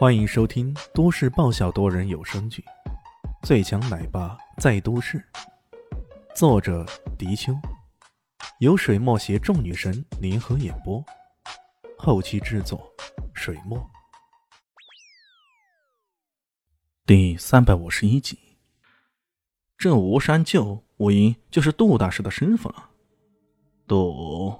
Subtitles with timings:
[0.00, 2.64] 欢迎收听都市爆笑多人有声剧
[3.46, 5.18] 《最强奶爸在都市》，
[6.34, 6.86] 作者：
[7.18, 7.52] 迪秋，
[8.60, 11.04] 由水墨携众女神联合演播，
[11.98, 12.90] 后期制作：
[13.34, 13.78] 水墨。
[17.04, 18.38] 第三百五十一集，
[19.76, 22.88] 这吴山舅无疑就是杜大师的师傅了。
[23.86, 24.58] 杜，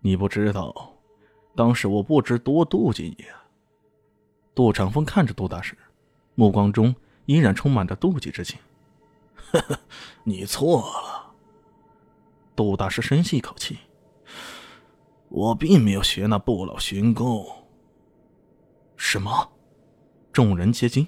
[0.00, 0.94] 你不知道，
[1.54, 3.44] 当时我不知多妒忌你啊。
[4.58, 5.78] 杜长风看着杜大师，
[6.34, 6.92] 目光中
[7.26, 8.58] 依然充满着妒忌之情。
[9.36, 9.78] 呵呵，
[10.24, 11.32] 你错了。
[12.56, 13.78] 杜大师深吸一口气，
[15.28, 17.46] 我并没有学那不老寻功。
[18.96, 19.48] 什么？
[20.32, 21.06] 众人皆惊。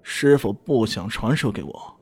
[0.00, 2.00] 师傅不想传授给我，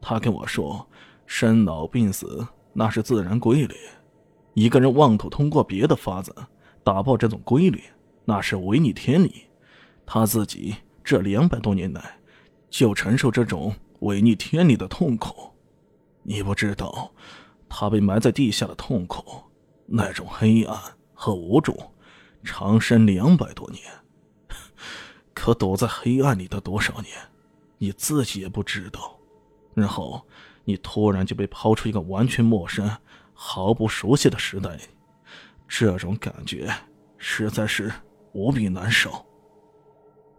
[0.00, 0.84] 他跟我说，
[1.26, 3.76] 生老病死那是自然规律，
[4.54, 6.34] 一个人妄图通过别的法子
[6.82, 7.80] 打破这种规律。
[8.28, 9.46] 那是违逆天理，
[10.04, 12.18] 他自己这两百多年来
[12.68, 15.50] 就承受这种违逆天理的痛苦。
[16.24, 17.10] 你不知道，
[17.70, 19.44] 他被埋在地下的痛苦，
[19.86, 20.78] 那种黑暗
[21.14, 21.74] 和无助，
[22.44, 23.82] 长生两百多年。
[25.32, 27.16] 可躲在黑暗里的多少年，
[27.78, 29.18] 你自己也不知道。
[29.72, 30.20] 然后
[30.64, 32.94] 你突然就被抛出一个完全陌生、
[33.32, 34.78] 毫不熟悉的时代，
[35.66, 36.70] 这种感觉
[37.16, 37.90] 实在是……
[38.38, 39.10] 无比难受。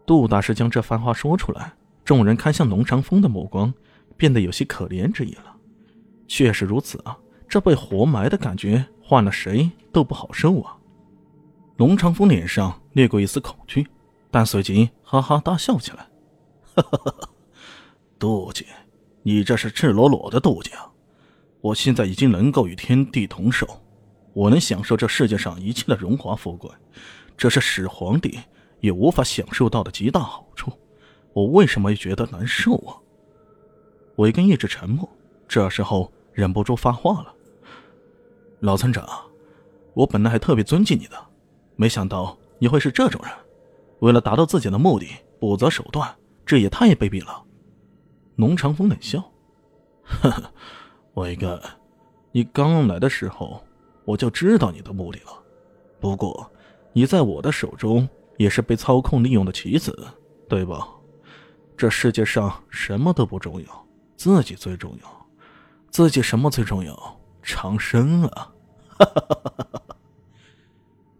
[0.06, 1.74] 杜大师将这番话说出来，
[2.06, 3.74] 众人看向龙长风的目光
[4.16, 5.56] 变得有些可怜之意了。
[6.26, 10.78] 确实如此啊，这被活埋的感觉，换了谁都不好受啊。
[11.76, 13.86] 龙长风脸上掠过一丝恐惧，
[14.32, 16.08] 但随即哈哈大笑起来
[16.76, 17.30] ：“哈哈哈哈
[18.18, 18.66] 杜姐，
[19.24, 20.90] 你这是赤裸裸的妒忌啊！
[21.62, 23.68] 我现在已经能够与天地同寿，
[24.34, 26.72] 我能享受这世界上一切的荣华富贵。”
[27.40, 28.38] 这是始皇帝
[28.82, 30.74] 也无法享受到的极大好处，
[31.32, 33.00] 我为什么觉得难受啊？
[34.18, 35.08] 韦根一直沉默，
[35.48, 37.34] 这时候忍不住发话了
[38.60, 39.08] ：“老村长，
[39.94, 41.16] 我本来还特别尊敬你的，
[41.78, 43.32] 没想到你会是这种人，
[44.00, 45.08] 为了达到自己的目的
[45.40, 46.14] 不择手段，
[46.46, 47.42] 这也太卑鄙了。”
[48.36, 49.24] 农长风冷笑
[50.04, 50.54] ：“呵呵，
[51.14, 51.58] 韦根，
[52.34, 53.64] 你刚来的时候
[54.04, 55.42] 我就知道你的目的了，
[56.02, 56.46] 不过……”
[56.94, 58.08] 你在我的手中
[58.38, 60.08] 也是被操控利用的棋子，
[60.48, 60.88] 对吧？
[61.78, 65.28] 这世界上什么都不重要，自己最重要。
[65.90, 67.20] 自己什么最重要？
[67.42, 68.52] 长生啊！
[68.98, 69.96] 哈哈哈哈哈！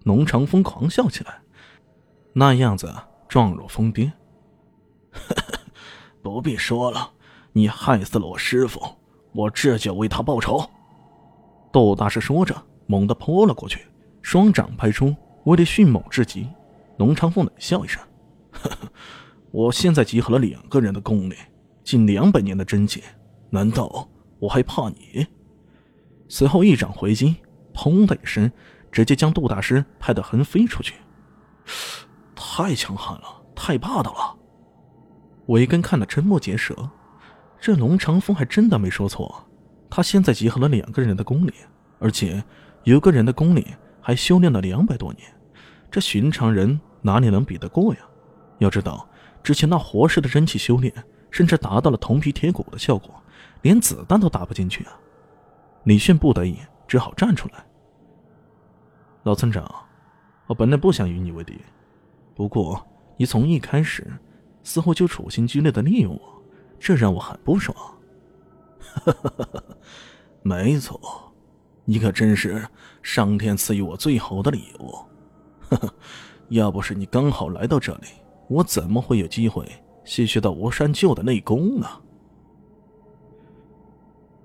[0.04, 1.42] 农长风狂笑起来，
[2.34, 2.94] 那样子
[3.28, 4.12] 状若疯癫。
[6.22, 7.12] 不必说了，
[7.54, 8.82] 你害死了我师傅，
[9.32, 10.70] 我这就为他报仇。
[11.72, 12.56] 窦大师说着，
[12.86, 13.88] 猛地扑了过去，
[14.22, 15.16] 双掌拍出。
[15.50, 16.48] 威力迅猛至极，
[16.98, 18.00] 龙长风冷笑一声：“，
[19.50, 21.34] 我现在集合了两个人的功力，
[21.84, 23.02] 近两百年的真解，
[23.50, 25.26] 难道我还怕你？”
[26.30, 27.36] 随后一掌回击，
[27.74, 28.52] 砰的一声，
[28.92, 30.94] 直接将杜大师拍得横飞出去。
[32.36, 34.38] 太强悍了，太霸道了！
[35.48, 36.92] 韦根看得瞠目结舌，
[37.60, 39.50] 这龙长风还真的没说错，
[39.90, 41.54] 他现在集合了两个人的功力，
[41.98, 42.44] 而且
[42.84, 43.66] 有个人的功力
[44.00, 45.28] 还修炼了两百多年。
[45.92, 48.00] 这寻常人哪里能比得过呀？
[48.60, 49.08] 要知道，
[49.42, 50.94] 之前那活尸的真气修炼，
[51.32, 53.10] 甚至达到了铜皮铁骨的效果，
[53.62, 55.00] 连子弹都打不进去啊！
[55.86, 56.58] 李炫不得已
[56.88, 57.66] 只好站出来。
[59.24, 59.74] 老村长，
[60.46, 61.58] 我本来不想与你为敌，
[62.36, 62.86] 不过
[63.18, 64.06] 你从一开始
[64.62, 66.44] 似乎就处心积虑的利用我，
[66.80, 67.76] 这让我很不爽。
[68.80, 69.64] 哈哈哈哈
[70.42, 71.34] 没错，
[71.86, 72.68] 你可真是
[73.02, 74.94] 上天赐予我最好的礼物。
[75.70, 75.94] 呵呵，
[76.50, 78.08] 要不是你刚好来到这里，
[78.48, 79.66] 我怎么会有机会
[80.04, 81.88] 吸取到吴山舅的内功呢？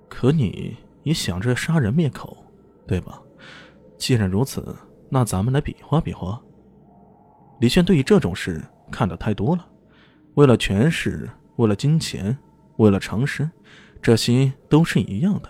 [0.08, 2.36] 可你也想着杀人灭口，
[2.86, 3.20] 对吧？
[3.96, 4.74] 既然如此，
[5.08, 6.40] 那咱们来比划比划。
[7.60, 9.66] 李炫对于这种事看得太多了，
[10.34, 12.36] 为了权势，为了金钱，
[12.76, 13.50] 为了长生，
[14.02, 15.48] 这些都是一样的。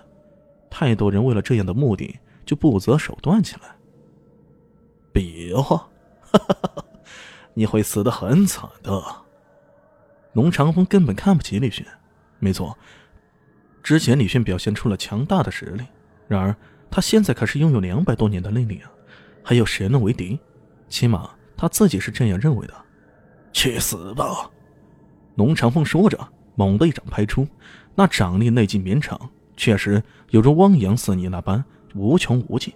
[0.70, 3.76] 太多人为了这样的目的就不择手段起来。
[5.14, 5.88] 比划，
[7.54, 9.00] 你会死得很惨的。
[10.32, 11.86] 龙长风根本看不起李迅，
[12.40, 12.76] 没错，
[13.80, 15.84] 之前李迅表现出了强大的实力，
[16.26, 16.54] 然而
[16.90, 18.90] 他现在可是拥有两百多年的内力啊，
[19.44, 20.36] 还有谁能为敌？
[20.88, 22.74] 起码他自己是这样认为的。
[23.52, 24.50] 去死吧！
[25.36, 26.18] 龙长风说着，
[26.56, 27.46] 猛地一掌拍出，
[27.94, 31.64] 那掌力内劲绵长，确实有如汪洋四溢那般
[31.94, 32.74] 无穷无尽。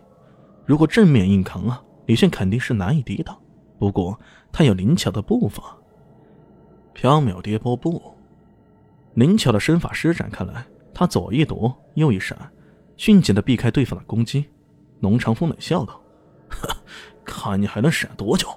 [0.64, 1.82] 如果正面硬扛啊！
[2.09, 3.39] 李炫肯定是难以抵挡，
[3.79, 4.19] 不过
[4.51, 5.77] 他有灵巧的步伐，
[6.95, 8.03] 缥缈跌波步，
[9.13, 10.65] 灵巧的身法施展开来，
[10.95, 12.51] 他左一躲，右一闪，
[12.97, 14.47] 迅捷的避开对方的攻击。
[15.01, 16.01] 龙长风冷笑道
[17.27, 18.49] ：“看你还能闪多久？”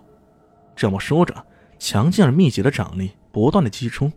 [0.73, 1.45] 这么说着，
[1.77, 4.09] 强劲而密集的掌力不断的击出，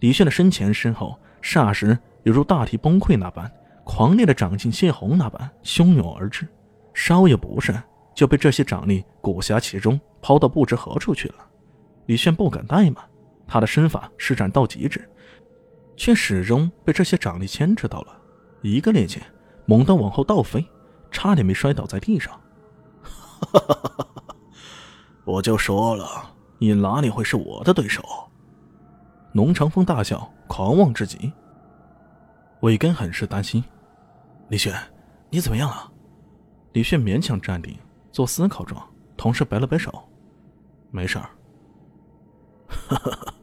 [0.00, 3.50] 李炫的身前身后，霎时犹如大体崩溃那般，
[3.84, 6.46] 狂烈的掌劲泄洪那般汹涌而至，
[6.92, 7.74] 稍有不慎
[8.14, 11.34] 就被这些掌力裹挟其中，抛到不知何处去了。
[12.06, 13.04] 李炫不敢怠慢，
[13.46, 15.08] 他的身法施展到极致，
[15.96, 18.16] 却始终被这些掌力牵制到了，
[18.60, 19.20] 一个趔趄，
[19.66, 20.66] 猛地往后倒飞，
[21.10, 22.32] 差点没摔倒在地上。
[23.02, 24.36] 哈哈哈哈！
[25.24, 26.06] 我就说了，
[26.58, 28.02] 你哪里会是我的对手？
[29.32, 31.32] 龙长风大笑，狂妄至极。
[32.60, 33.64] 韦根很是担心
[34.48, 34.72] ：“李炫，
[35.30, 35.90] 你怎么样了？”
[36.72, 37.76] 李炫勉强站定，
[38.12, 40.08] 做思考状，同时摆了摆手
[40.92, 41.30] ：“没事儿。
[42.68, 43.34] ”“哈哈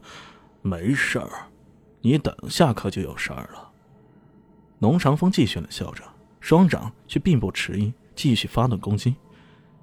[0.62, 1.28] 没事儿，
[2.00, 3.70] 你等下可就有事儿了。”
[4.80, 6.02] 龙长风继续冷笑着，
[6.40, 9.14] 双掌却并不迟疑，继续发动攻击。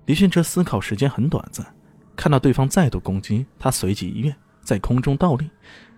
[0.06, 1.76] 李迅这思考时间很短暂。
[2.16, 5.48] 看到对方再度攻击，他随即一跃，在空中倒立，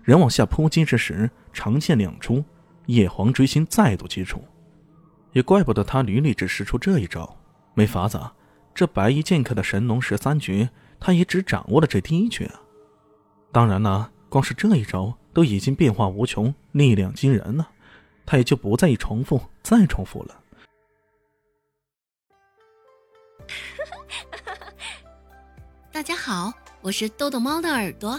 [0.02, 2.44] 人往下扑击之时，长剑两出，
[2.86, 4.44] 叶黄追星再度击出。
[5.32, 7.38] 也怪不得他屡屡只使出这一招，
[7.72, 8.20] 没法子，
[8.74, 12.50] 这白衣剑客的神农十三绝，他也只掌握了这第一绝。
[13.52, 17.68] 当然了，光是这一招都已经变化无穷，力量惊人了，
[18.24, 20.40] 他也就不在意重复，再重复了。
[25.92, 28.18] 大家好，我是豆豆猫的耳朵。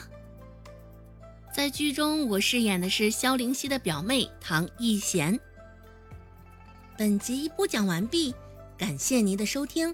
[1.53, 5.39] 在剧中，我饰演的是萧灵溪的表妹唐艺贤。
[6.97, 8.35] 本集播讲完毕，
[8.77, 9.93] 感谢您的收听。